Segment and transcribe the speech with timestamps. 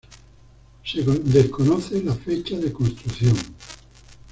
[0.83, 3.37] Se desconoce la fecha de construcción.